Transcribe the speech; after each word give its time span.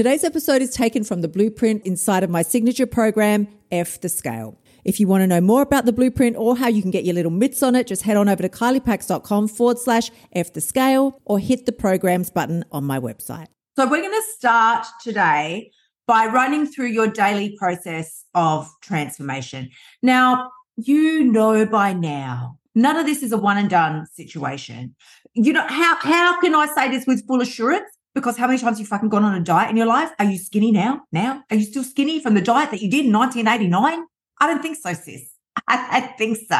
Today's 0.00 0.24
episode 0.24 0.62
is 0.62 0.70
taken 0.70 1.04
from 1.04 1.20
the 1.20 1.28
blueprint 1.28 1.84
inside 1.84 2.22
of 2.22 2.30
my 2.30 2.40
signature 2.40 2.86
program, 2.86 3.46
F 3.70 4.00
the 4.00 4.08
Scale. 4.08 4.58
If 4.82 4.98
you 4.98 5.06
want 5.06 5.20
to 5.20 5.26
know 5.26 5.42
more 5.42 5.60
about 5.60 5.84
the 5.84 5.92
blueprint 5.92 6.38
or 6.38 6.56
how 6.56 6.68
you 6.68 6.80
can 6.80 6.90
get 6.90 7.04
your 7.04 7.14
little 7.14 7.30
mitts 7.30 7.62
on 7.62 7.74
it, 7.74 7.86
just 7.86 8.00
head 8.00 8.16
on 8.16 8.26
over 8.26 8.40
to 8.42 8.48
kyliepax.com 8.48 9.48
forward 9.48 9.78
slash 9.78 10.10
F 10.32 10.54
the 10.54 10.62
scale 10.62 11.20
or 11.26 11.38
hit 11.38 11.66
the 11.66 11.72
programs 11.72 12.30
button 12.30 12.64
on 12.72 12.84
my 12.84 12.98
website. 12.98 13.48
So 13.76 13.84
we're 13.84 14.00
going 14.00 14.18
to 14.18 14.26
start 14.38 14.86
today 15.02 15.70
by 16.06 16.24
running 16.24 16.66
through 16.66 16.86
your 16.86 17.08
daily 17.08 17.54
process 17.58 18.24
of 18.34 18.72
transformation. 18.80 19.68
Now, 20.02 20.50
you 20.76 21.24
know 21.24 21.66
by 21.66 21.92
now, 21.92 22.56
none 22.74 22.96
of 22.96 23.04
this 23.04 23.22
is 23.22 23.32
a 23.32 23.36
one 23.36 23.58
and 23.58 23.68
done 23.68 24.06
situation. 24.14 24.96
You 25.34 25.52
know, 25.52 25.66
how, 25.68 25.96
how 25.96 26.40
can 26.40 26.54
I 26.54 26.68
say 26.74 26.88
this 26.88 27.06
with 27.06 27.26
full 27.26 27.42
assurance? 27.42 27.90
Because 28.14 28.36
how 28.36 28.46
many 28.46 28.58
times 28.58 28.78
have 28.78 28.80
you 28.80 28.86
fucking 28.86 29.08
gone 29.08 29.24
on 29.24 29.34
a 29.34 29.44
diet 29.44 29.70
in 29.70 29.76
your 29.76 29.86
life? 29.86 30.10
Are 30.18 30.24
you 30.24 30.38
skinny 30.38 30.72
now? 30.72 31.02
Now? 31.12 31.44
Are 31.50 31.56
you 31.56 31.64
still 31.64 31.84
skinny 31.84 32.20
from 32.20 32.34
the 32.34 32.40
diet 32.40 32.70
that 32.72 32.82
you 32.82 32.90
did 32.90 33.06
in 33.06 33.12
1989? 33.12 34.04
I 34.40 34.46
don't 34.46 34.62
think 34.62 34.76
so, 34.76 34.92
sis. 34.92 35.30
I, 35.68 35.88
I 35.92 36.00
think 36.00 36.38
so. 36.48 36.58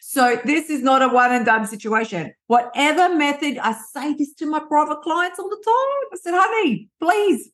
So 0.00 0.40
this 0.44 0.70
is 0.70 0.82
not 0.82 1.02
a 1.02 1.08
one 1.08 1.32
and 1.32 1.44
done 1.46 1.66
situation. 1.66 2.32
Whatever 2.48 3.14
method, 3.14 3.58
I 3.58 3.76
say 3.92 4.14
this 4.14 4.34
to 4.34 4.46
my 4.46 4.58
private 4.58 5.02
clients 5.02 5.38
all 5.38 5.48
the 5.48 5.62
time. 5.64 6.08
I 6.12 6.16
said, 6.20 6.34
honey, 6.34 6.88
please, 7.00 7.50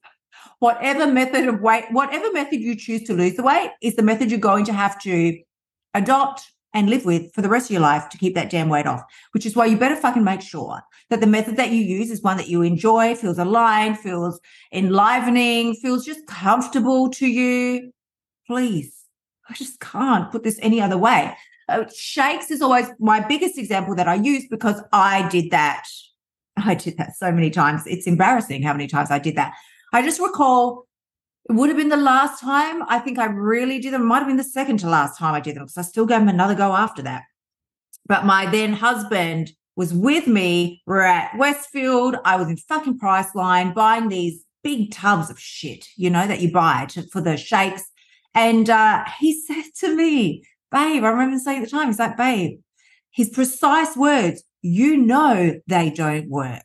whatever 0.60 1.06
method 1.06 1.48
of 1.48 1.60
weight, 1.60 1.84
whatever 1.90 2.32
method 2.32 2.60
you 2.60 2.74
choose 2.74 3.02
to 3.04 3.12
lose 3.12 3.34
the 3.34 3.42
weight 3.42 3.72
is 3.82 3.96
the 3.96 4.02
method 4.02 4.30
you're 4.30 4.40
going 4.40 4.64
to 4.66 4.72
have 4.72 4.98
to 5.02 5.38
adopt 5.92 6.50
and 6.72 6.88
live 6.88 7.04
with 7.04 7.32
for 7.34 7.42
the 7.42 7.48
rest 7.48 7.66
of 7.66 7.72
your 7.72 7.80
life 7.80 8.08
to 8.10 8.18
keep 8.18 8.34
that 8.34 8.50
damn 8.50 8.68
weight 8.68 8.86
off, 8.86 9.02
which 9.32 9.46
is 9.46 9.56
why 9.56 9.66
you 9.66 9.76
better 9.76 9.96
fucking 9.96 10.24
make 10.24 10.40
sure 10.40 10.80
that 11.10 11.20
the 11.20 11.26
method 11.26 11.56
that 11.56 11.70
you 11.70 11.82
use 11.82 12.10
is 12.10 12.22
one 12.22 12.36
that 12.36 12.48
you 12.48 12.62
enjoy, 12.62 13.14
feels 13.14 13.38
aligned, 13.38 13.98
feels 13.98 14.40
enlivening, 14.72 15.74
feels 15.74 16.04
just 16.04 16.26
comfortable 16.26 17.08
to 17.10 17.26
you. 17.26 17.92
Please 18.46 18.96
I 19.48 19.54
just 19.54 19.80
can't 19.80 20.30
put 20.30 20.42
this 20.42 20.58
any 20.62 20.80
other 20.80 20.98
way. 20.98 21.36
Uh, 21.68 21.84
shakes 21.94 22.50
is 22.50 22.62
always 22.62 22.86
my 22.98 23.20
biggest 23.20 23.58
example 23.58 23.94
that 23.96 24.08
I 24.08 24.14
use 24.14 24.46
because 24.48 24.80
I 24.92 25.28
did 25.28 25.50
that. 25.50 25.84
I 26.56 26.74
did 26.74 26.96
that 26.98 27.16
so 27.16 27.30
many 27.32 27.50
times. 27.50 27.82
It's 27.86 28.06
embarrassing 28.06 28.62
how 28.62 28.72
many 28.72 28.86
times 28.86 29.10
I 29.10 29.18
did 29.18 29.36
that. 29.36 29.54
I 29.92 30.02
just 30.02 30.20
recall 30.20 30.86
it 31.48 31.52
would 31.52 31.68
have 31.68 31.78
been 31.78 31.90
the 31.90 31.96
last 31.96 32.40
time 32.40 32.82
I 32.88 32.98
think 32.98 33.18
I 33.18 33.26
really 33.26 33.78
did 33.78 33.92
them. 33.92 34.02
It 34.02 34.06
might 34.06 34.18
have 34.18 34.26
been 34.26 34.36
the 34.36 34.44
second 34.44 34.78
to 34.78 34.88
last 34.88 35.18
time 35.18 35.34
I 35.34 35.40
did 35.40 35.56
them 35.56 35.64
because 35.64 35.78
I 35.78 35.82
still 35.82 36.06
gave 36.06 36.18
them 36.18 36.28
another 36.28 36.54
go 36.54 36.72
after 36.72 37.02
that. 37.02 37.22
But 38.06 38.24
my 38.24 38.46
then 38.46 38.72
husband 38.72 39.52
was 39.76 39.94
with 39.94 40.26
me. 40.26 40.82
We're 40.86 41.02
at 41.02 41.36
Westfield. 41.36 42.16
I 42.24 42.36
was 42.36 42.48
in 42.48 42.56
fucking 42.56 42.98
Priceline 42.98 43.74
buying 43.74 44.08
these 44.08 44.42
big 44.64 44.90
tubs 44.90 45.30
of 45.30 45.38
shit, 45.38 45.86
you 45.96 46.10
know, 46.10 46.26
that 46.26 46.40
you 46.40 46.50
buy 46.50 46.86
to, 46.90 47.02
for 47.12 47.20
the 47.20 47.36
shakes 47.36 47.84
and 48.36 48.68
uh, 48.68 49.04
he 49.18 49.40
said 49.46 49.64
to 49.80 49.96
me, 49.96 50.44
babe, 50.70 51.02
I 51.02 51.08
remember 51.08 51.38
saying 51.38 51.62
at 51.62 51.64
the 51.64 51.70
time, 51.70 51.88
he's 51.88 51.98
like, 51.98 52.16
babe, 52.16 52.60
his 53.10 53.30
precise 53.30 53.96
words, 53.96 54.44
you 54.62 54.96
know, 54.96 55.58
they 55.66 55.90
don't 55.90 56.28
work. 56.28 56.62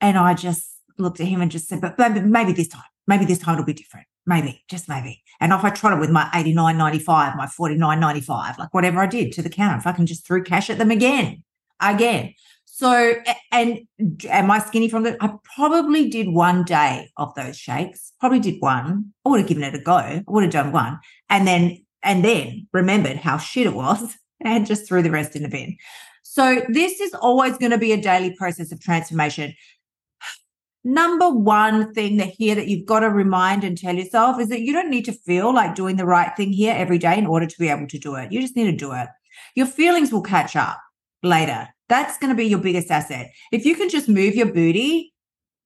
And 0.00 0.16
I 0.16 0.34
just 0.34 0.68
looked 0.98 1.20
at 1.20 1.26
him 1.26 1.40
and 1.40 1.50
just 1.50 1.68
said, 1.68 1.80
but 1.80 1.98
maybe, 1.98 2.20
maybe 2.20 2.52
this 2.52 2.68
time, 2.68 2.82
maybe 3.06 3.24
this 3.24 3.38
time 3.38 3.54
it'll 3.54 3.64
be 3.64 3.72
different. 3.72 4.06
Maybe, 4.26 4.62
just 4.68 4.88
maybe. 4.88 5.22
And 5.40 5.52
off 5.52 5.64
I 5.64 5.70
it 5.70 5.98
with 5.98 6.10
my 6.10 6.28
89.95, 6.34 7.36
my 7.36 7.46
49.95, 7.46 8.58
like 8.58 8.74
whatever 8.74 9.00
I 9.00 9.06
did 9.06 9.32
to 9.32 9.42
the 9.42 9.48
counter, 9.48 9.78
if 9.78 9.86
I 9.86 9.92
can 9.92 10.06
just 10.06 10.26
threw 10.26 10.44
cash 10.44 10.68
at 10.68 10.78
them 10.78 10.90
again, 10.90 11.42
again. 11.80 12.34
So, 12.80 13.14
and 13.52 13.80
am 14.30 14.50
I 14.50 14.58
skinny 14.58 14.88
from 14.88 15.02
that? 15.02 15.18
I 15.20 15.34
probably 15.54 16.08
did 16.08 16.30
one 16.30 16.64
day 16.64 17.10
of 17.18 17.34
those 17.34 17.58
shakes, 17.58 18.14
probably 18.20 18.40
did 18.40 18.56
one. 18.60 19.12
I 19.26 19.28
would 19.28 19.40
have 19.40 19.48
given 19.50 19.64
it 19.64 19.74
a 19.74 19.78
go. 19.78 19.96
I 19.96 20.24
would 20.26 20.44
have 20.44 20.52
done 20.52 20.72
one. 20.72 20.98
And 21.28 21.46
then, 21.46 21.84
and 22.02 22.24
then 22.24 22.68
remembered 22.72 23.18
how 23.18 23.36
shit 23.36 23.66
it 23.66 23.74
was 23.74 24.16
and 24.40 24.66
just 24.66 24.88
threw 24.88 25.02
the 25.02 25.10
rest 25.10 25.36
in 25.36 25.42
the 25.42 25.50
bin. 25.50 25.76
So 26.22 26.62
this 26.68 27.00
is 27.00 27.12
always 27.12 27.58
going 27.58 27.72
to 27.72 27.76
be 27.76 27.92
a 27.92 28.00
daily 28.00 28.34
process 28.34 28.72
of 28.72 28.80
transformation. 28.80 29.52
Number 30.82 31.28
one 31.28 31.92
thing 31.92 32.16
that 32.16 32.28
here 32.28 32.54
that 32.54 32.68
you've 32.68 32.86
got 32.86 33.00
to 33.00 33.10
remind 33.10 33.62
and 33.62 33.76
tell 33.76 33.94
yourself 33.94 34.40
is 34.40 34.48
that 34.48 34.62
you 34.62 34.72
don't 34.72 34.88
need 34.88 35.04
to 35.04 35.12
feel 35.12 35.52
like 35.52 35.74
doing 35.74 35.96
the 35.96 36.06
right 36.06 36.34
thing 36.34 36.50
here 36.50 36.74
every 36.74 36.96
day 36.96 37.18
in 37.18 37.26
order 37.26 37.44
to 37.44 37.58
be 37.58 37.68
able 37.68 37.88
to 37.88 37.98
do 37.98 38.14
it. 38.14 38.32
You 38.32 38.40
just 38.40 38.56
need 38.56 38.70
to 38.70 38.76
do 38.76 38.92
it. 38.92 39.08
Your 39.54 39.66
feelings 39.66 40.12
will 40.12 40.22
catch 40.22 40.56
up 40.56 40.80
later. 41.22 41.68
That's 41.88 42.18
going 42.18 42.30
to 42.30 42.36
be 42.36 42.46
your 42.46 42.60
biggest 42.60 42.90
asset. 42.90 43.30
If 43.52 43.64
you 43.64 43.74
can 43.74 43.88
just 43.88 44.08
move 44.08 44.34
your 44.34 44.52
booty, 44.52 45.12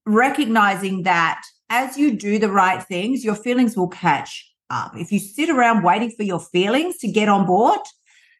recognizing 0.05 1.03
that 1.03 1.41
as 1.69 1.97
you 1.97 2.15
do 2.15 2.39
the 2.39 2.51
right 2.51 2.81
things, 2.83 3.23
your 3.23 3.35
feelings 3.35 3.75
will 3.75 3.87
catch 3.87 4.51
up. 4.69 4.93
If 4.95 5.11
you 5.11 5.19
sit 5.19 5.49
around 5.49 5.83
waiting 5.83 6.11
for 6.11 6.23
your 6.23 6.39
feelings 6.39 6.97
to 6.97 7.11
get 7.11 7.29
on 7.29 7.45
board, 7.45 7.79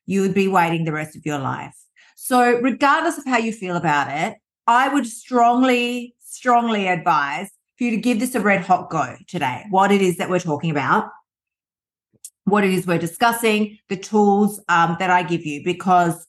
you 0.06 0.22
would 0.22 0.34
be 0.34 0.48
waiting 0.48 0.86
the 0.86 0.92
rest 0.92 1.16
of 1.16 1.26
your 1.26 1.40
life. 1.40 1.76
So, 2.16 2.60
regardless 2.60 3.18
of 3.18 3.26
how 3.26 3.38
you 3.38 3.52
feel 3.52 3.76
about 3.76 4.08
it, 4.10 4.38
I 4.68 4.94
would 4.94 5.06
strongly, 5.06 6.16
strongly 6.20 6.88
advise 6.88 7.50
for 7.78 7.84
you 7.84 7.92
to 7.92 7.98
give 7.98 8.20
this 8.20 8.36
a 8.36 8.40
red 8.40 8.62
hot 8.62 8.90
go 8.90 9.16
today. 9.28 9.66
What 9.70 9.92
it 9.92 10.02
is 10.02 10.18
that 10.18 10.30
we're 10.30 10.40
talking 10.40 10.72
about, 10.72 11.10
what 12.46 12.64
it 12.64 12.72
is 12.72 12.88
we're 12.88 12.98
discussing, 12.98 13.78
the 13.90 13.98
tools 13.98 14.60
um, 14.70 14.96
that 15.00 15.10
I 15.10 15.24
give 15.24 15.46
you, 15.46 15.64
because 15.64 16.26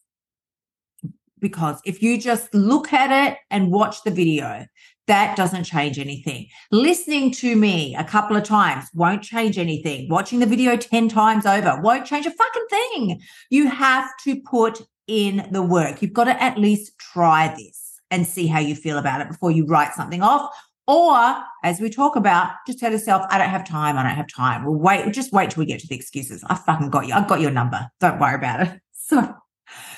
because 1.41 1.81
if 1.85 2.03
you 2.03 2.19
just 2.19 2.53
look 2.55 2.93
at 2.93 3.11
it 3.11 3.39
and 3.51 3.71
watch 3.71 4.03
the 4.03 4.11
video, 4.11 4.67
that 5.07 5.37
doesn't 5.37 5.65
change 5.65 5.99
anything. 5.99 6.49
Listening 6.73 7.31
to 7.33 7.55
me 7.55 7.95
a 7.95 8.05
couple 8.05 8.37
of 8.37 8.43
times 8.43 8.87
won't 8.95 9.23
change 9.23 9.59
anything. 9.59 10.09
Watching 10.09 10.41
the 10.41 10.47
video 10.47 10.77
10 10.77 11.09
times 11.09 11.47
over 11.47 11.81
won't 11.81 12.07
change 12.07 12.27
a 12.27 12.31
fucking 12.31 12.67
thing. 12.71 13.21
You 13.51 13.69
have 13.69 14.11
to 14.25 14.41
put 14.41 14.83
in 15.07 15.49
the 15.53 15.63
work. 15.63 16.03
You've 16.03 16.13
got 16.13 16.25
to 16.25 16.43
at 16.43 16.59
least 16.59 16.99
try 16.99 17.55
this 17.57 18.01
and 18.11 18.27
see 18.27 18.47
how 18.47 18.59
you 18.59 18.75
feel 18.75 18.99
about 18.99 19.21
it 19.21 19.29
before 19.29 19.51
you 19.51 19.67
write 19.67 19.95
something 19.95 20.23
off. 20.23 20.51
Or, 20.89 21.43
as 21.65 21.81
we 21.81 21.91
talk 21.91 22.15
about, 22.15 22.53
just 22.65 22.79
tell 22.79 22.93
yourself, 22.93 23.27
I 23.29 23.39
don't 23.39 23.49
have 23.49 23.67
time. 23.67 23.99
I 23.99 24.05
don't 24.05 24.15
have 24.15 24.29
time. 24.29 24.65
We'll 24.65 24.77
wait. 24.77 25.13
Just 25.13 25.33
wait 25.33 25.51
till 25.51 25.61
we 25.61 25.67
get 25.67 25.81
to 25.81 25.89
the 25.89 25.97
excuses. 25.97 26.45
I 26.47 26.55
fucking 26.55 26.91
got 26.91 27.09
you. 27.09 27.15
I've 27.15 27.27
got 27.27 27.41
your 27.41 27.51
number. 27.51 27.89
Don't 27.99 28.21
worry 28.21 28.35
about 28.35 28.61
it. 28.63 28.81
So, 29.09 29.37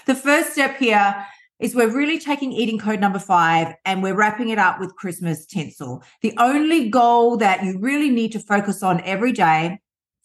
the 0.09 0.15
first 0.15 0.53
step 0.53 0.79
here 0.79 1.15
is 1.61 1.75
we're 1.75 1.95
really 1.95 2.19
taking 2.19 2.51
eating 2.51 2.79
code 2.79 2.99
number 2.99 3.19
five 3.19 3.75
and 3.85 4.03
we're 4.03 4.15
wrapping 4.15 4.49
it 4.49 4.59
up 4.59 4.81
with 4.81 4.97
Christmas 4.97 5.45
tinsel. 5.45 6.03
The 6.23 6.35
only 6.39 6.89
goal 6.89 7.37
that 7.37 7.63
you 7.63 7.79
really 7.79 8.09
need 8.09 8.33
to 8.33 8.41
focus 8.41 8.83
on 8.83 9.03
every 9.03 9.33
day 9.33 9.79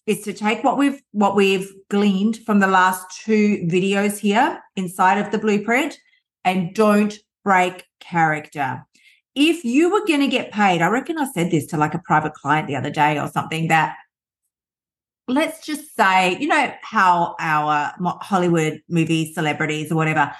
is 0.07 0.21
to 0.21 0.33
take 0.33 0.63
what 0.63 0.77
we've 0.77 1.01
what 1.11 1.35
we've 1.35 1.69
gleaned 1.89 2.37
from 2.45 2.59
the 2.59 2.67
last 2.67 3.05
two 3.25 3.67
videos 3.69 4.17
here 4.17 4.59
inside 4.77 5.17
of 5.17 5.31
the 5.31 5.37
blueprint 5.37 5.97
and 6.45 6.73
don't 6.73 7.17
break 7.43 7.83
character. 7.99 8.85
If 9.35 9.65
you 9.65 9.91
were 9.91 10.05
going 10.05 10.21
to 10.21 10.27
get 10.27 10.51
paid, 10.51 10.81
I 10.81 10.87
reckon 10.87 11.17
I 11.17 11.25
said 11.33 11.51
this 11.51 11.65
to 11.67 11.77
like 11.77 11.93
a 11.93 11.99
private 11.99 12.33
client 12.35 12.67
the 12.67 12.75
other 12.77 12.91
day 12.91 13.19
or 13.19 13.27
something 13.27 13.67
that 13.67 13.97
let's 15.27 15.65
just 15.65 15.95
say, 15.95 16.37
you 16.39 16.47
know 16.47 16.73
how 16.81 17.35
our 17.39 17.93
Hollywood 18.21 18.81
movie 18.89 19.33
celebrities 19.33 19.91
or 19.91 19.95
whatever 19.95 20.33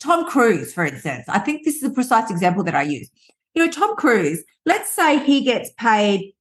Tom 0.00 0.26
Cruise, 0.26 0.72
for 0.72 0.84
instance, 0.84 1.24
I 1.28 1.38
think 1.40 1.64
this 1.64 1.76
is 1.76 1.82
a 1.82 1.90
precise 1.90 2.30
example 2.30 2.62
that 2.64 2.74
I 2.74 2.82
use. 2.82 3.10
You 3.54 3.66
know, 3.66 3.72
Tom 3.72 3.96
Cruise, 3.96 4.42
let's 4.64 4.90
say 4.90 5.18
he 5.18 5.42
gets 5.42 5.70
paid, 5.76 6.34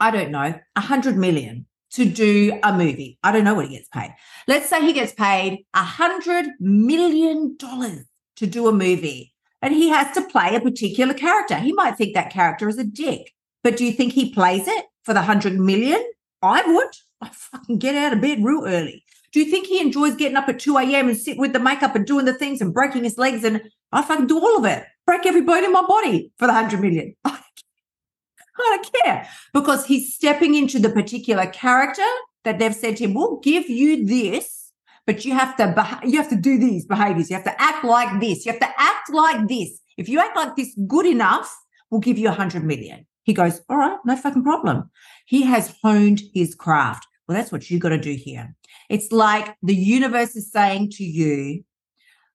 I 0.00 0.10
don't 0.10 0.32
know, 0.32 0.58
a 0.74 0.80
hundred 0.80 1.16
million 1.16 1.66
to 1.92 2.04
do 2.04 2.58
a 2.62 2.72
movie. 2.72 3.18
I 3.22 3.30
don't 3.30 3.44
know 3.44 3.54
what 3.54 3.68
he 3.68 3.76
gets 3.76 3.88
paid. 3.88 4.14
Let's 4.48 4.68
say 4.68 4.80
he 4.80 4.92
gets 4.92 5.12
paid 5.12 5.64
a 5.74 5.84
hundred 5.84 6.46
million 6.58 7.56
dollars 7.58 8.06
to 8.36 8.46
do 8.46 8.66
a 8.66 8.72
movie 8.72 9.32
and 9.60 9.72
he 9.72 9.88
has 9.90 10.12
to 10.14 10.22
play 10.22 10.56
a 10.56 10.60
particular 10.60 11.14
character. 11.14 11.56
He 11.56 11.72
might 11.72 11.96
think 11.96 12.14
that 12.14 12.32
character 12.32 12.68
is 12.68 12.78
a 12.78 12.84
dick, 12.84 13.32
but 13.62 13.76
do 13.76 13.84
you 13.84 13.92
think 13.92 14.12
he 14.14 14.34
plays 14.34 14.66
it 14.66 14.86
for 15.04 15.14
the 15.14 15.22
hundred 15.22 15.60
million? 15.60 16.02
I 16.42 16.62
would. 16.66 16.88
I 17.20 17.28
fucking 17.28 17.78
get 17.78 17.94
out 17.94 18.12
of 18.12 18.20
bed 18.20 18.44
real 18.44 18.64
early. 18.66 19.04
Do 19.32 19.40
you 19.40 19.50
think 19.50 19.66
he 19.66 19.80
enjoys 19.80 20.16
getting 20.16 20.36
up 20.36 20.48
at 20.48 20.58
2 20.58 20.76
a.m. 20.76 21.08
and 21.08 21.16
sit 21.16 21.38
with 21.38 21.52
the 21.52 21.58
makeup 21.58 21.94
and 21.94 22.04
doing 22.04 22.26
the 22.26 22.34
things 22.34 22.60
and 22.60 22.74
breaking 22.74 23.04
his 23.04 23.16
legs? 23.16 23.44
And 23.44 23.62
I 23.90 24.02
fucking 24.02 24.26
do 24.26 24.38
all 24.38 24.58
of 24.58 24.64
it. 24.66 24.84
Break 25.06 25.24
every 25.24 25.40
bone 25.40 25.64
in 25.64 25.72
my 25.72 25.82
body 25.86 26.32
for 26.38 26.46
the 26.46 26.52
100 26.52 26.80
million. 26.80 27.14
I 27.24 27.38
don't 28.56 28.92
care 29.04 29.28
because 29.54 29.86
he's 29.86 30.14
stepping 30.14 30.54
into 30.54 30.78
the 30.78 30.90
particular 30.90 31.46
character 31.46 32.06
that 32.44 32.58
they've 32.58 32.74
said 32.74 32.96
to 32.98 33.04
him, 33.04 33.14
we'll 33.14 33.38
give 33.40 33.70
you 33.70 34.04
this, 34.04 34.72
but 35.06 35.24
you 35.24 35.32
have 35.32 35.56
to, 35.56 36.00
you 36.04 36.18
have 36.18 36.28
to 36.28 36.36
do 36.36 36.58
these 36.58 36.84
behaviors. 36.84 37.30
You 37.30 37.36
have 37.36 37.44
to 37.44 37.62
act 37.62 37.84
like 37.84 38.20
this. 38.20 38.44
You 38.44 38.52
have 38.52 38.60
to 38.60 38.72
act 38.76 39.10
like 39.12 39.48
this. 39.48 39.80
If 39.96 40.08
you 40.08 40.20
act 40.20 40.36
like 40.36 40.56
this 40.56 40.76
good 40.86 41.06
enough, 41.06 41.56
we'll 41.90 42.00
give 42.00 42.18
you 42.18 42.28
a 42.28 42.32
hundred 42.32 42.64
million. 42.64 43.06
He 43.24 43.32
goes, 43.32 43.60
all 43.68 43.76
right, 43.76 43.98
no 44.04 44.16
fucking 44.16 44.42
problem. 44.42 44.90
He 45.26 45.42
has 45.42 45.74
honed 45.82 46.22
his 46.34 46.54
craft. 46.54 47.06
Well, 47.26 47.36
that's 47.36 47.52
what 47.52 47.70
you 47.70 47.78
got 47.78 47.90
to 47.90 47.98
do 47.98 48.14
here. 48.14 48.54
It's 48.90 49.12
like 49.12 49.54
the 49.62 49.74
universe 49.74 50.34
is 50.36 50.50
saying 50.50 50.90
to 50.92 51.04
you, 51.04 51.64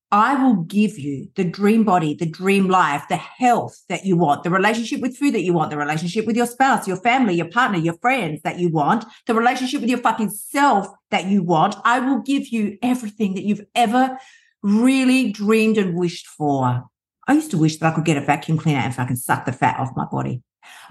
I 0.10 0.42
will 0.42 0.63
give 0.63 0.98
you 0.98 1.28
the 1.36 1.44
dream 1.44 1.84
body, 1.84 2.13
the 2.13 2.25
dream 2.25 2.69
life, 2.69 3.04
the 3.10 3.18
health 3.18 3.84
that 3.89 4.06
you 4.06 4.16
want, 4.16 4.44
the 4.44 4.50
relationship 4.50 5.01
with 5.01 5.18
food 5.18 5.34
that 5.34 5.44
you 5.44 5.51
want, 5.51 5.69
the 5.69 5.78
relationship 5.78 6.25
with 6.25 6.38
your 6.38 6.45
spouse, 6.45 6.88
your 6.88 6.95
family, 6.95 7.33
your 7.33 7.50
partner, 7.50 7.78
your 7.78 7.95
friends 7.95 8.42
that 8.44 8.57
you 8.57 8.69
want, 8.69 9.04
the 9.25 9.33
relationship 9.33 9.81
with 9.81 9.90
your 9.90 10.00
fucking 10.00 10.30
self 10.30 10.88
that 11.12 11.25
you 11.25 11.44
want. 11.44 11.75
I 11.83 12.00
will 12.00 12.22
give 12.22 12.48
you 12.48 12.78
everything 12.81 13.33
that 13.36 13.44
you've 13.44 13.66
ever 13.75 14.18
really 14.63 15.33
dreamed 15.33 15.78
and 15.78 15.98
wished 15.98 16.28
for. 16.28 16.86
I 17.28 17.33
used 17.33 17.51
to 17.51 17.57
wish 17.57 17.78
that 17.78 17.92
I 17.92 17.95
could 17.95 18.06
get 18.06 18.16
a 18.16 18.22
vacuum 18.22 18.57
cleaner 18.57 18.80
and 18.80 18.95
fucking 18.95 19.18
suck 19.18 19.44
the 19.44 19.51
fat 19.51 19.78
off 19.78 19.90
my 19.98 20.06
body. 20.06 20.42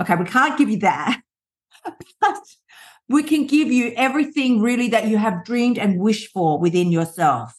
Okay, 0.00 0.14
we 0.14 0.25
can't 0.25 0.58
give 0.58 0.69
you 0.69 0.78
that, 0.81 1.20
but 2.20 2.38
we 3.08 3.23
can 3.23 3.46
give 3.46 3.69
you 3.69 3.93
everything 3.96 4.61
really 4.61 4.88
that 4.88 5.06
you 5.06 5.17
have 5.17 5.44
dreamed 5.44 5.78
and 5.78 5.99
wished 5.99 6.32
for 6.32 6.58
within 6.58 6.90
yourself. 6.90 7.55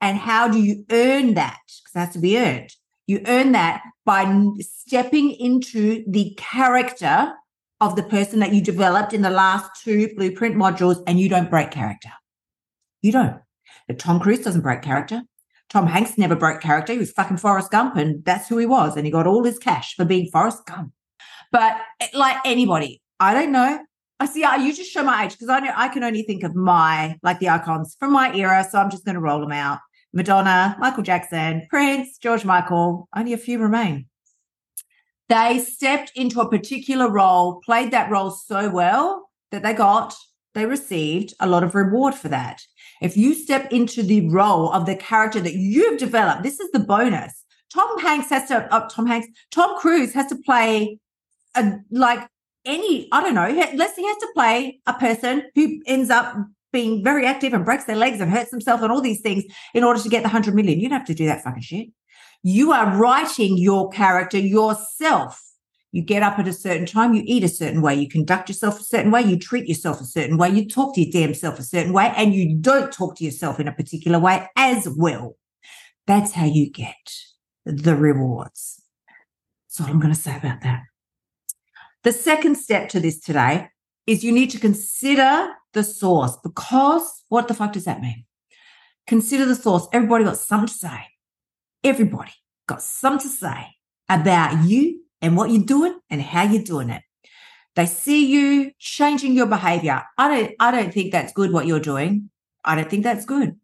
And 0.00 0.18
how 0.18 0.48
do 0.48 0.60
you 0.60 0.84
earn 0.90 1.34
that? 1.34 1.60
Because 1.66 1.94
it 1.94 1.98
has 1.98 2.12
to 2.14 2.18
be 2.18 2.38
earned. 2.38 2.70
You 3.06 3.22
earn 3.26 3.52
that 3.52 3.82
by 4.04 4.24
stepping 4.60 5.32
into 5.32 6.04
the 6.08 6.34
character 6.36 7.32
of 7.80 7.96
the 7.96 8.02
person 8.02 8.40
that 8.40 8.52
you 8.52 8.62
developed 8.62 9.12
in 9.12 9.22
the 9.22 9.30
last 9.30 9.82
two 9.82 10.08
blueprint 10.16 10.56
modules, 10.56 11.02
and 11.06 11.20
you 11.20 11.28
don't 11.28 11.50
break 11.50 11.70
character. 11.70 12.10
You 13.02 13.12
don't. 13.12 13.40
But 13.86 13.98
Tom 13.98 14.20
Cruise 14.20 14.40
doesn't 14.40 14.62
break 14.62 14.82
character. 14.82 15.22
Tom 15.68 15.86
Hanks 15.86 16.16
never 16.16 16.36
broke 16.36 16.60
character. 16.60 16.92
He 16.92 16.98
was 16.98 17.12
fucking 17.12 17.38
Forrest 17.38 17.70
Gump, 17.70 17.96
and 17.96 18.24
that's 18.24 18.48
who 18.48 18.58
he 18.58 18.66
was. 18.66 18.96
And 18.96 19.04
he 19.04 19.12
got 19.12 19.26
all 19.26 19.44
his 19.44 19.58
cash 19.58 19.94
for 19.94 20.04
being 20.04 20.30
Forrest 20.30 20.64
Gump. 20.66 20.92
But 21.54 21.76
eh, 22.00 22.08
like 22.14 22.38
anybody, 22.44 23.00
I 23.20 23.32
don't 23.32 23.52
know. 23.52 23.78
I 24.18 24.26
see. 24.26 24.42
I 24.42 24.56
you 24.56 24.74
just 24.74 24.90
show 24.90 25.04
my 25.04 25.24
age 25.24 25.30
because 25.30 25.48
I 25.48 25.60
know 25.60 25.70
I 25.76 25.86
can 25.88 26.02
only 26.02 26.24
think 26.24 26.42
of 26.42 26.56
my 26.56 27.16
like 27.22 27.38
the 27.38 27.48
icons 27.48 27.96
from 27.96 28.10
my 28.10 28.34
era. 28.34 28.66
So 28.68 28.80
I'm 28.80 28.90
just 28.90 29.04
going 29.04 29.14
to 29.14 29.20
roll 29.20 29.38
them 29.38 29.52
out. 29.52 29.78
Madonna, 30.12 30.76
Michael 30.80 31.04
Jackson, 31.04 31.64
Prince, 31.70 32.18
George 32.18 32.44
Michael. 32.44 33.08
Only 33.14 33.34
a 33.34 33.38
few 33.38 33.60
remain. 33.60 34.06
They 35.28 35.60
stepped 35.60 36.10
into 36.16 36.40
a 36.40 36.50
particular 36.50 37.08
role, 37.08 37.60
played 37.64 37.92
that 37.92 38.10
role 38.10 38.32
so 38.32 38.68
well 38.68 39.30
that 39.52 39.62
they 39.62 39.74
got, 39.74 40.12
they 40.54 40.66
received 40.66 41.34
a 41.38 41.48
lot 41.48 41.62
of 41.62 41.76
reward 41.76 42.16
for 42.16 42.28
that. 42.28 42.60
If 43.00 43.16
you 43.16 43.32
step 43.32 43.72
into 43.72 44.02
the 44.02 44.28
role 44.28 44.72
of 44.72 44.86
the 44.86 44.96
character 44.96 45.40
that 45.40 45.54
you've 45.54 45.98
developed, 45.98 46.42
this 46.42 46.58
is 46.58 46.70
the 46.72 46.80
bonus. 46.80 47.44
Tom 47.72 47.98
Hanks 48.00 48.30
has 48.30 48.48
to, 48.48 48.72
uh, 48.74 48.88
Tom 48.88 49.06
Hanks, 49.06 49.28
Tom 49.50 49.78
Cruise 49.78 50.12
has 50.14 50.26
to 50.26 50.36
play 50.36 50.98
a, 51.54 51.78
like 51.90 52.28
any, 52.64 53.08
I 53.12 53.22
don't 53.22 53.34
know, 53.34 53.48
let's 53.74 53.96
he 53.96 54.06
has 54.06 54.16
to 54.18 54.28
play 54.34 54.80
a 54.86 54.94
person 54.94 55.44
who 55.54 55.80
ends 55.86 56.10
up 56.10 56.36
being 56.72 57.04
very 57.04 57.24
active 57.24 57.52
and 57.52 57.64
breaks 57.64 57.84
their 57.84 57.96
legs 57.96 58.20
and 58.20 58.30
hurts 58.30 58.50
themselves 58.50 58.82
and 58.82 58.90
all 58.90 59.00
these 59.00 59.20
things 59.20 59.44
in 59.74 59.84
order 59.84 60.00
to 60.00 60.08
get 60.08 60.20
the 60.20 60.28
100 60.28 60.54
million. 60.54 60.80
You 60.80 60.88
don't 60.88 60.98
have 60.98 61.06
to 61.06 61.14
do 61.14 61.26
that 61.26 61.44
fucking 61.44 61.62
shit. 61.62 61.88
You 62.42 62.72
are 62.72 62.96
writing 62.96 63.56
your 63.56 63.88
character 63.90 64.38
yourself. 64.38 65.40
You 65.92 66.02
get 66.02 66.24
up 66.24 66.40
at 66.40 66.48
a 66.48 66.52
certain 66.52 66.86
time, 66.86 67.14
you 67.14 67.22
eat 67.24 67.44
a 67.44 67.48
certain 67.48 67.80
way, 67.80 67.94
you 67.94 68.08
conduct 68.08 68.48
yourself 68.48 68.80
a 68.80 68.82
certain 68.82 69.12
way, 69.12 69.22
you 69.22 69.38
treat 69.38 69.68
yourself 69.68 70.00
a 70.00 70.04
certain 70.04 70.36
way, 70.36 70.50
you 70.50 70.68
talk 70.68 70.96
to 70.96 71.00
your 71.00 71.12
damn 71.12 71.34
self 71.34 71.60
a 71.60 71.62
certain 71.62 71.92
way, 71.92 72.12
and 72.16 72.34
you 72.34 72.56
don't 72.56 72.92
talk 72.92 73.16
to 73.16 73.24
yourself 73.24 73.60
in 73.60 73.68
a 73.68 73.72
particular 73.72 74.18
way 74.18 74.48
as 74.56 74.88
well. 74.96 75.36
That's 76.08 76.32
how 76.32 76.46
you 76.46 76.68
get 76.68 77.14
the 77.64 77.94
rewards. 77.94 78.82
That's 79.68 79.80
all 79.80 79.86
I'm 79.86 80.00
going 80.00 80.12
to 80.12 80.20
say 80.20 80.36
about 80.36 80.62
that. 80.62 80.82
The 82.04 82.12
second 82.12 82.56
step 82.56 82.90
to 82.90 83.00
this 83.00 83.18
today 83.18 83.68
is 84.06 84.22
you 84.22 84.30
need 84.30 84.50
to 84.50 84.60
consider 84.60 85.48
the 85.72 85.82
source 85.82 86.36
because 86.44 87.24
what 87.30 87.48
the 87.48 87.54
fuck 87.54 87.72
does 87.72 87.86
that 87.86 88.02
mean? 88.02 88.26
Consider 89.06 89.46
the 89.46 89.54
source. 89.54 89.88
Everybody 89.90 90.24
got 90.24 90.36
something 90.36 90.68
to 90.68 90.74
say. 90.74 91.00
Everybody 91.82 92.32
got 92.66 92.82
something 92.82 93.28
to 93.28 93.34
say 93.34 93.76
about 94.08 94.64
you 94.64 95.00
and 95.22 95.34
what 95.34 95.50
you're 95.50 95.64
doing 95.64 95.98
and 96.10 96.20
how 96.20 96.42
you're 96.42 96.62
doing 96.62 96.90
it. 96.90 97.02
They 97.74 97.86
see 97.86 98.26
you 98.26 98.72
changing 98.78 99.32
your 99.32 99.46
behavior. 99.46 100.02
I 100.18 100.28
don't 100.28 100.54
I 100.60 100.70
don't 100.70 100.92
think 100.92 101.10
that's 101.10 101.32
good 101.32 101.52
what 101.52 101.66
you're 101.66 101.80
doing. 101.80 102.30
I 102.64 102.74
don't 102.76 102.88
think 102.88 103.02
that's 103.04 103.24
good. 103.24 103.56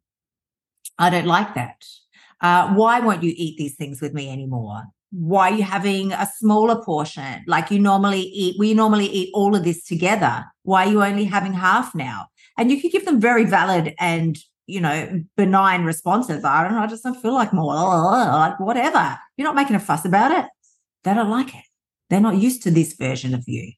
I 0.99 1.11
don't 1.11 1.27
like 1.27 1.55
that. 1.55 1.85
Uh, 2.41 2.73
why 2.75 3.01
won't 3.01 3.23
you 3.23 3.35
eat 3.37 3.59
these 3.59 3.77
things 3.77 4.01
with 4.01 4.15
me 4.15 4.31
anymore? 4.31 4.85
Why 5.11 5.51
are 5.51 5.55
you 5.55 5.63
having 5.65 6.13
a 6.13 6.29
smaller 6.39 6.83
portion? 6.83 7.43
Like 7.47 7.71
you 7.71 7.79
normally 7.79 8.21
eat, 8.21 8.57
we 8.59 8.75
normally 8.75 9.07
eat 9.07 9.31
all 9.35 9.57
of 9.57 9.65
this 9.65 9.85
together. 9.85 10.45
Why 10.63 10.87
are 10.87 10.91
you 10.91 11.03
only 11.03 11.25
having 11.25 11.53
half 11.53 11.95
now? 11.95 12.27
And 12.57 12.71
you 12.71 12.81
could 12.81 12.93
give 12.93 13.05
them 13.05 13.21
very 13.21 13.45
valid 13.45 13.95
and 13.99 14.39
you 14.71 14.81
know, 14.81 15.25
benign 15.37 15.85
responses. 15.85 16.45
I 16.45 16.63
don't 16.63 16.73
know. 16.73 16.83
I 16.83 16.87
just 16.87 17.03
don't 17.03 17.21
feel 17.21 17.35
like 17.35 17.53
more, 17.53 17.75
like 17.75 18.59
whatever. 18.61 19.19
You're 19.37 19.49
not 19.49 19.57
making 19.57 19.77
a 19.77 19.81
fuss 19.81 20.05
about 20.05 20.31
it. 20.31 20.49
They 21.03 21.13
don't 21.13 21.31
like 21.31 21.55
it. 21.55 21.65
They're 22.09 22.21
not 22.21 22.37
used 22.37 22.63
to 22.63 22.71
this 22.71 22.95
version 22.95 23.35
of 23.35 23.45
you. 23.47 23.73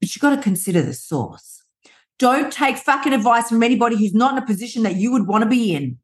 But 0.00 0.14
you've 0.14 0.22
got 0.22 0.36
to 0.36 0.42
consider 0.42 0.82
the 0.82 0.94
source. 0.94 1.62
Don't 2.18 2.52
take 2.52 2.76
fucking 2.76 3.14
advice 3.14 3.48
from 3.48 3.62
anybody 3.62 3.96
who's 3.96 4.14
not 4.14 4.32
in 4.32 4.42
a 4.42 4.46
position 4.46 4.82
that 4.82 4.96
you 4.96 5.10
would 5.12 5.26
want 5.26 5.42
to 5.42 5.48
be 5.48 5.74
in. 5.74 5.98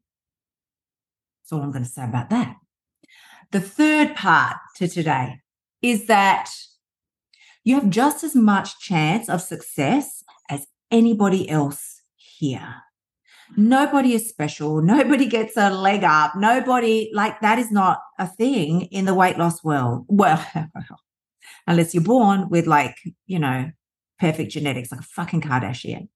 That's 1.43 1.53
all 1.53 1.61
I'm 1.61 1.71
going 1.71 1.83
to 1.83 1.89
say 1.89 2.03
about 2.03 2.31
that. 2.31 2.55
The 3.51 3.61
third 3.61 4.15
part 4.15 4.57
to 4.75 4.87
today 4.87 5.41
is 5.81 6.07
that 6.07 6.49
you 7.63 7.75
have 7.75 7.89
just 7.89 8.23
as 8.23 8.35
much 8.35 8.79
chance 8.79 9.29
of 9.29 9.41
success 9.41 10.23
as 10.49 10.67
anybody 10.91 11.49
else 11.49 12.01
here. 12.15 12.75
Nobody 13.55 14.13
is 14.13 14.27
special. 14.27 14.81
Nobody 14.81 15.25
gets 15.37 15.55
a 15.55 15.69
leg 15.69 16.03
up. 16.03 16.35
Nobody, 16.35 17.09
like, 17.13 17.39
that 17.41 17.59
is 17.59 17.71
not 17.71 17.99
a 18.19 18.27
thing 18.27 18.83
in 18.83 19.05
the 19.05 19.13
weight 19.13 19.37
loss 19.37 19.63
world. 19.63 20.05
Well, 20.07 20.45
unless 21.67 21.93
you're 21.93 22.03
born 22.03 22.49
with, 22.49 22.67
like, 22.67 22.97
you 23.25 23.39
know, 23.39 23.71
perfect 24.19 24.51
genetics, 24.51 24.91
like 24.91 25.01
a 25.01 25.03
fucking 25.03 25.41
Kardashian. 25.41 26.09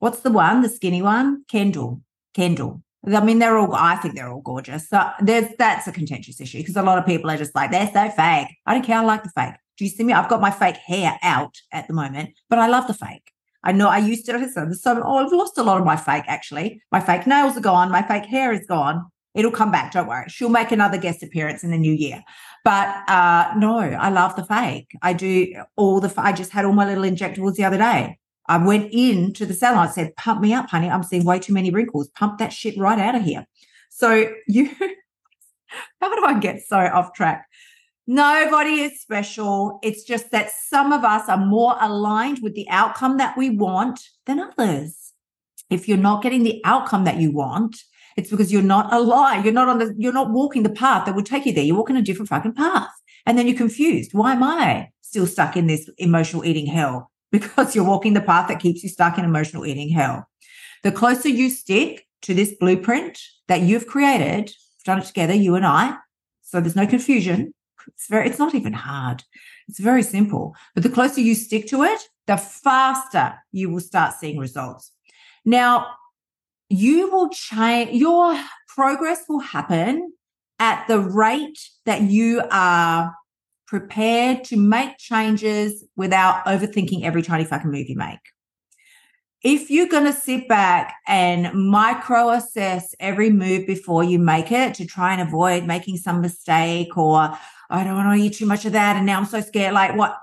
What's 0.00 0.20
the 0.20 0.32
one, 0.32 0.62
the 0.62 0.68
skinny 0.68 1.02
one? 1.02 1.44
Kendall. 1.48 2.02
Kendall. 2.34 2.82
I 3.06 3.24
mean, 3.24 3.40
they're 3.40 3.58
all, 3.58 3.74
I 3.74 3.96
think 3.96 4.14
they're 4.14 4.30
all 4.30 4.40
gorgeous. 4.40 4.88
So 4.88 5.10
there's, 5.20 5.48
that's 5.58 5.86
a 5.86 5.92
contentious 5.92 6.40
issue 6.40 6.58
because 6.58 6.76
a 6.76 6.82
lot 6.82 6.98
of 6.98 7.06
people 7.06 7.30
are 7.30 7.36
just 7.36 7.54
like, 7.54 7.70
they're 7.70 7.90
so 7.92 8.08
fake. 8.10 8.48
I 8.64 8.74
don't 8.74 8.84
care. 8.84 8.98
I 8.98 9.02
like 9.02 9.24
the 9.24 9.30
fake. 9.30 9.54
Do 9.76 9.84
you 9.84 9.90
see 9.90 10.04
me? 10.04 10.12
I've 10.12 10.28
got 10.28 10.40
my 10.40 10.50
fake 10.50 10.76
hair 10.76 11.18
out 11.22 11.56
at 11.72 11.88
the 11.88 11.94
moment, 11.94 12.30
but 12.48 12.58
I 12.58 12.68
love 12.68 12.86
the 12.86 12.94
fake. 12.94 13.32
I 13.64 13.72
know 13.72 13.88
I 13.88 13.98
used 13.98 14.26
to 14.26 14.48
some, 14.74 15.02
oh, 15.04 15.16
I've 15.18 15.32
lost 15.32 15.58
a 15.58 15.62
lot 15.62 15.78
of 15.78 15.86
my 15.86 15.96
fake 15.96 16.24
actually. 16.26 16.82
My 16.90 17.00
fake 17.00 17.26
nails 17.26 17.56
are 17.56 17.60
gone. 17.60 17.90
My 17.90 18.02
fake 18.02 18.26
hair 18.26 18.52
is 18.52 18.66
gone. 18.66 19.06
It'll 19.34 19.50
come 19.50 19.70
back. 19.70 19.92
Don't 19.92 20.08
worry. 20.08 20.26
She'll 20.28 20.48
make 20.48 20.72
another 20.72 20.98
guest 20.98 21.22
appearance 21.22 21.64
in 21.64 21.70
the 21.70 21.78
new 21.78 21.92
year. 21.92 22.22
But 22.64 23.08
uh, 23.08 23.52
no, 23.56 23.78
I 23.78 24.10
love 24.10 24.36
the 24.36 24.44
fake. 24.44 24.96
I 25.00 25.12
do 25.12 25.54
all 25.76 26.00
the, 26.00 26.12
I 26.16 26.32
just 26.32 26.52
had 26.52 26.64
all 26.64 26.72
my 26.72 26.86
little 26.86 27.04
injectables 27.04 27.54
the 27.54 27.64
other 27.64 27.78
day. 27.78 28.18
I 28.52 28.58
went 28.58 28.90
in 28.92 29.32
to 29.32 29.46
the 29.46 29.54
salon. 29.54 29.88
I 29.88 29.90
said, 29.90 30.14
pump 30.16 30.42
me 30.42 30.52
up, 30.52 30.68
honey. 30.68 30.90
I'm 30.90 31.02
seeing 31.02 31.24
way 31.24 31.38
too 31.38 31.54
many 31.54 31.70
wrinkles. 31.70 32.08
Pump 32.08 32.36
that 32.36 32.52
shit 32.52 32.76
right 32.76 32.98
out 32.98 33.14
of 33.14 33.22
here. 33.22 33.46
So 33.88 34.30
you, 34.46 34.68
how 36.02 36.14
do 36.14 36.22
I 36.26 36.38
get 36.38 36.60
so 36.60 36.76
off 36.76 37.14
track? 37.14 37.46
Nobody 38.06 38.82
is 38.82 39.00
special. 39.00 39.78
It's 39.82 40.04
just 40.04 40.32
that 40.32 40.50
some 40.50 40.92
of 40.92 41.02
us 41.02 41.30
are 41.30 41.38
more 41.38 41.76
aligned 41.80 42.40
with 42.42 42.54
the 42.54 42.68
outcome 42.68 43.16
that 43.16 43.38
we 43.38 43.48
want 43.48 44.00
than 44.26 44.38
others. 44.38 45.14
If 45.70 45.88
you're 45.88 45.96
not 45.96 46.22
getting 46.22 46.42
the 46.42 46.60
outcome 46.66 47.04
that 47.04 47.16
you 47.16 47.32
want, 47.32 47.78
it's 48.18 48.28
because 48.28 48.52
you're 48.52 48.60
not 48.60 48.92
aligned. 48.92 49.46
You're 49.46 49.54
not 49.54 49.70
on 49.70 49.78
the, 49.78 49.94
you're 49.96 50.12
not 50.12 50.30
walking 50.30 50.62
the 50.62 50.68
path 50.68 51.06
that 51.06 51.14
would 51.14 51.24
take 51.24 51.46
you 51.46 51.54
there. 51.54 51.64
You're 51.64 51.78
walking 51.78 51.96
a 51.96 52.02
different 52.02 52.28
fucking 52.28 52.52
path. 52.52 52.90
And 53.24 53.38
then 53.38 53.46
you're 53.46 53.56
confused. 53.56 54.12
Why 54.12 54.32
am 54.32 54.42
I 54.42 54.90
still 55.00 55.26
stuck 55.26 55.56
in 55.56 55.68
this 55.68 55.88
emotional 55.96 56.44
eating 56.44 56.66
hell? 56.66 57.11
Because 57.32 57.74
you're 57.74 57.84
walking 57.84 58.14
the 58.14 58.20
path 58.20 58.48
that 58.48 58.60
keeps 58.60 58.82
you 58.82 58.88
stuck 58.88 59.18
in 59.18 59.24
emotional 59.24 59.66
eating 59.66 59.88
hell. 59.88 60.28
The 60.82 60.92
closer 60.92 61.28
you 61.28 61.50
stick 61.50 62.06
to 62.22 62.34
this 62.34 62.54
blueprint 62.54 63.18
that 63.48 63.62
you've 63.62 63.86
created, 63.86 64.52
done 64.84 64.98
it 64.98 65.06
together, 65.06 65.34
you 65.34 65.54
and 65.54 65.66
I. 65.66 65.96
So 66.42 66.60
there's 66.60 66.76
no 66.76 66.86
confusion 66.86 67.54
it's 67.88 68.06
very, 68.08 68.28
it's 68.28 68.38
not 68.38 68.54
even 68.54 68.72
hard. 68.72 69.22
It's 69.68 69.78
very 69.78 70.02
simple. 70.02 70.54
But 70.74 70.82
the 70.82 70.90
closer 70.90 71.20
you 71.20 71.34
stick 71.34 71.66
to 71.68 71.82
it, 71.82 72.00
the 72.26 72.36
faster 72.36 73.34
you 73.50 73.70
will 73.70 73.80
start 73.80 74.14
seeing 74.14 74.38
results. 74.38 74.92
Now, 75.44 75.88
you 76.68 77.10
will 77.10 77.28
change, 77.30 77.92
your 77.92 78.38
progress 78.68 79.24
will 79.28 79.40
happen 79.40 80.12
at 80.58 80.86
the 80.86 81.00
rate 81.00 81.58
that 81.84 82.02
you 82.02 82.42
are 82.50 83.14
prepared 83.72 84.44
to 84.44 84.54
make 84.58 84.98
changes 84.98 85.82
without 85.96 86.44
overthinking 86.44 87.04
every 87.04 87.22
tiny 87.22 87.42
fucking 87.42 87.70
move 87.70 87.88
you 87.88 87.96
make 87.96 88.18
if 89.42 89.70
you're 89.70 89.88
going 89.88 90.04
to 90.04 90.12
sit 90.12 90.46
back 90.46 90.96
and 91.08 91.50
micro 91.54 92.28
assess 92.28 92.94
every 93.00 93.30
move 93.30 93.66
before 93.66 94.04
you 94.04 94.18
make 94.18 94.52
it 94.52 94.74
to 94.74 94.84
try 94.84 95.14
and 95.14 95.26
avoid 95.26 95.64
making 95.64 95.96
some 95.96 96.20
mistake 96.20 96.98
or 96.98 97.16
I 97.70 97.82
don't 97.82 97.96
want 97.96 98.14
to 98.14 98.22
eat 98.22 98.34
too 98.34 98.44
much 98.44 98.66
of 98.66 98.72
that 98.72 98.96
and 98.96 99.06
now 99.06 99.16
I'm 99.16 99.24
so 99.24 99.40
scared 99.40 99.72
like 99.72 99.96
what 99.96 100.18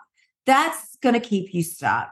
that's 0.46 0.96
going 1.02 1.20
to 1.20 1.20
keep 1.20 1.52
you 1.52 1.64
stuck. 1.64 2.12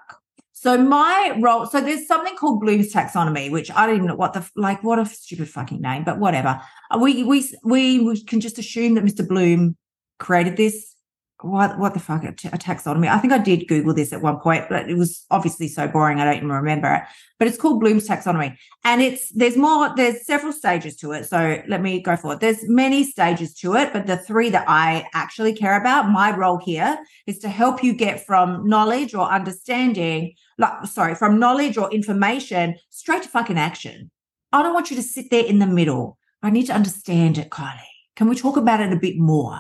So 0.54 0.76
my 0.76 1.38
role, 1.40 1.68
so 1.68 1.82
there's 1.82 2.08
something 2.08 2.36
called 2.36 2.62
Bloom's 2.62 2.92
taxonomy, 2.92 3.52
which 3.52 3.70
I 3.70 3.86
don't 3.86 3.96
even 3.98 4.08
know 4.08 4.16
what 4.16 4.34
the 4.34 4.50
like 4.56 4.84
what 4.84 4.98
a 4.98 5.06
stupid 5.06 5.50
fucking 5.50 5.82
name, 5.82 6.04
but 6.04 6.18
whatever. 6.18 6.60
Uh, 6.90 6.98
we 7.00 7.24
we 7.24 7.48
we 7.64 8.24
can 8.24 8.40
just 8.40 8.58
assume 8.58 8.96
that 8.96 9.04
Mr. 9.04 9.26
Bloom 9.26 9.78
created 10.18 10.58
this 10.58 10.97
what 11.42 11.78
what 11.78 11.94
the 11.94 12.00
fuck 12.00 12.24
taxonomy? 12.24 13.08
I 13.08 13.20
think 13.20 13.34
i 13.34 13.38
did 13.38 13.68
google 13.68 13.94
this 13.94 14.12
at 14.12 14.22
one 14.22 14.40
point 14.40 14.66
but 14.70 14.90
it 14.90 14.96
was 14.96 15.26
obviously 15.30 15.68
so 15.68 15.88
boring 15.88 16.20
i 16.20 16.26
don't 16.26 16.38
even 16.38 16.50
remember 16.50 16.94
it. 16.94 17.04
But 17.38 17.48
it's 17.48 17.58
called 17.58 17.80
bloom's 17.80 18.08
taxonomy 18.08 18.58
and 18.84 19.02
it's 19.02 19.30
there's 19.32 19.58
more 19.58 19.94
there's 19.96 20.26
several 20.26 20.52
stages 20.52 20.96
to 20.98 21.12
it 21.12 21.26
so 21.26 21.62
let 21.68 21.82
me 21.82 22.02
go 22.02 22.16
for 22.16 22.34
it 22.34 22.40
there's 22.40 22.68
many 22.68 23.04
stages 23.04 23.54
to 23.56 23.76
it 23.76 23.94
but 23.94 24.08
the 24.08 24.18
three 24.18 24.50
that 24.50 24.66
i 24.68 25.06
actually 25.14 25.54
care 25.54 25.80
about 25.80 26.10
my 26.10 26.36
role 26.36 26.58
here 26.58 26.98
is 27.28 27.38
to 27.40 27.50
help 27.50 27.84
you 27.84 27.94
get 27.94 28.26
from 28.26 28.68
knowledge 28.68 29.14
or 29.14 29.30
understanding 29.30 30.34
like 30.58 30.86
sorry 30.86 31.16
from 31.16 31.40
knowledge 31.40 31.78
or 31.78 31.92
information 31.92 32.76
straight 32.90 33.24
to 33.24 33.30
fucking 33.30 33.58
action. 33.58 34.12
I 34.52 34.64
don't 34.64 34.74
want 34.74 34.90
you 34.90 34.98
to 34.98 35.04
sit 35.04 35.30
there 35.30 35.46
in 35.46 35.60
the 35.60 35.68
middle. 35.68 36.18
I 36.42 36.50
need 36.50 36.68
to 36.68 36.74
understand 36.74 37.38
it 37.38 37.50
kylie. 37.50 37.82
Can 38.16 38.30
we 38.30 38.36
talk 38.36 38.58
about 38.58 38.80
it 38.80 38.94
a 38.94 38.96
bit 38.96 39.18
more 39.18 39.60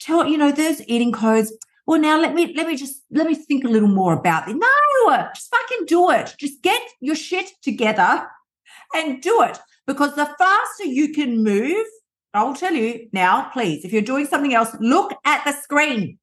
tell 0.00 0.26
you 0.26 0.38
know 0.38 0.50
those 0.50 0.82
eating 0.88 1.12
codes 1.12 1.52
well 1.86 2.00
now 2.00 2.18
let 2.18 2.34
me 2.34 2.52
let 2.56 2.66
me 2.66 2.76
just 2.76 3.04
let 3.10 3.26
me 3.26 3.34
think 3.34 3.64
a 3.64 3.68
little 3.68 3.88
more 3.88 4.14
about 4.14 4.48
it. 4.48 4.56
No 4.56 5.28
just 5.34 5.50
fucking 5.50 5.86
do 5.86 6.10
it. 6.10 6.34
Just 6.38 6.62
get 6.62 6.80
your 7.00 7.16
shit 7.16 7.50
together 7.62 8.26
and 8.94 9.20
do 9.22 9.42
it. 9.42 9.58
Because 9.86 10.14
the 10.14 10.26
faster 10.38 10.84
you 10.84 11.12
can 11.12 11.42
move 11.42 11.86
i'll 12.32 12.54
tell 12.54 12.72
you 12.72 13.08
now 13.12 13.50
please 13.52 13.84
if 13.84 13.92
you're 13.92 14.02
doing 14.02 14.24
something 14.24 14.54
else 14.54 14.74
look 14.80 15.12
at 15.24 15.44
the 15.44 15.52
screen. 15.52 16.18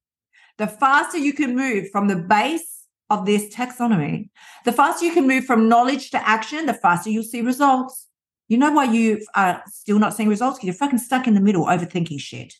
The 0.57 0.67
faster 0.67 1.17
you 1.17 1.33
can 1.33 1.55
move 1.55 1.89
from 1.91 2.07
the 2.07 2.15
base 2.15 2.85
of 3.09 3.25
this 3.25 3.53
taxonomy 3.53 4.29
the 4.65 4.71
faster 4.71 5.05
you 5.05 5.13
can 5.13 5.27
move 5.27 5.45
from 5.45 5.69
knowledge 5.69 6.11
to 6.11 6.27
action 6.27 6.65
the 6.65 6.73
faster 6.73 7.09
you'll 7.09 7.23
see 7.23 7.41
results. 7.41 8.05
You 8.47 8.57
know 8.57 8.71
why 8.71 8.85
you 8.85 9.25
are 9.35 9.61
still 9.67 9.99
not 9.99 10.13
seeing 10.13 10.29
results? 10.29 10.57
Because 10.57 10.67
you're 10.67 10.73
fucking 10.73 10.99
stuck 10.99 11.27
in 11.27 11.33
the 11.33 11.41
middle 11.41 11.65
overthinking 11.65 12.21
shit 12.21 12.53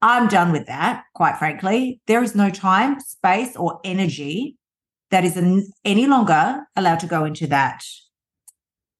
I'm 0.00 0.28
done 0.28 0.52
with 0.52 0.66
that, 0.66 1.04
quite 1.14 1.38
frankly. 1.38 2.00
There 2.06 2.22
is 2.22 2.34
no 2.34 2.50
time, 2.50 3.00
space, 3.00 3.56
or 3.56 3.80
energy 3.84 4.56
that 5.10 5.24
is 5.24 5.36
any 5.84 6.06
longer 6.06 6.66
allowed 6.76 7.00
to 7.00 7.06
go 7.06 7.24
into 7.24 7.46
that 7.48 7.82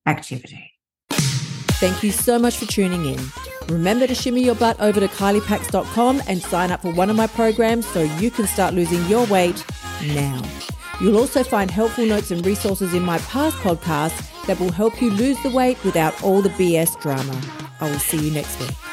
activity. 0.06 0.72
Thank 1.10 2.02
you 2.02 2.10
so 2.10 2.38
much 2.38 2.56
for 2.56 2.66
tuning 2.66 3.06
in. 3.06 3.20
Remember 3.68 4.06
to 4.06 4.14
shimmy 4.14 4.42
your 4.42 4.56
butt 4.56 4.80
over 4.80 4.98
to 4.98 5.06
kyliepax.com 5.06 6.22
and 6.26 6.42
sign 6.42 6.72
up 6.72 6.82
for 6.82 6.92
one 6.92 7.10
of 7.10 7.16
my 7.16 7.26
programs 7.28 7.86
so 7.86 8.02
you 8.02 8.30
can 8.30 8.46
start 8.46 8.74
losing 8.74 9.04
your 9.06 9.26
weight 9.26 9.64
now. 10.06 10.42
You'll 11.00 11.18
also 11.18 11.44
find 11.44 11.70
helpful 11.70 12.06
notes 12.06 12.32
and 12.32 12.44
resources 12.44 12.94
in 12.94 13.04
my 13.04 13.18
past 13.18 13.56
podcasts 13.58 14.46
that 14.46 14.58
will 14.58 14.72
help 14.72 15.00
you 15.00 15.10
lose 15.10 15.40
the 15.42 15.50
weight 15.50 15.82
without 15.84 16.20
all 16.24 16.42
the 16.42 16.48
BS 16.50 17.00
drama. 17.00 17.40
I 17.80 17.88
will 17.88 18.00
see 18.00 18.26
you 18.26 18.32
next 18.32 18.58
week. 18.58 18.87